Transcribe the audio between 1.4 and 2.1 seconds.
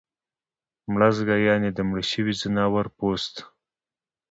یعنی د مړه